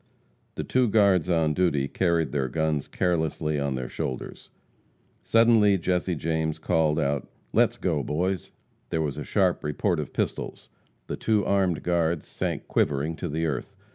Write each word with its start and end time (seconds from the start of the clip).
The 0.55 0.63
two 0.63 0.87
guards 0.87 1.29
on 1.29 1.53
duty 1.53 1.87
carried 1.87 2.31
their 2.31 2.47
guns 2.47 2.87
carelessly 2.87 3.59
on 3.59 3.75
their 3.75 3.87
shoulders. 3.87 4.49
Suddenly, 5.21 5.77
Jesse 5.77 6.15
James 6.15 6.57
called 6.57 6.97
out, 6.99 7.29
"Let's 7.53 7.77
go, 7.77 8.01
boys!" 8.01 8.51
There 8.89 9.03
was 9.03 9.19
a 9.19 9.23
sharp 9.23 9.63
report 9.63 9.99
of 9.99 10.11
pistols. 10.11 10.69
The 11.05 11.17
two 11.17 11.45
armed 11.45 11.83
guards 11.83 12.25
sank 12.25 12.67
quivering 12.67 13.15
to 13.17 13.29
the 13.29 13.45
earth. 13.45 13.75